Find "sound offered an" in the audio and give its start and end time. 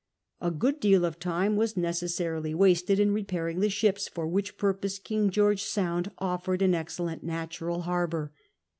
5.61-6.73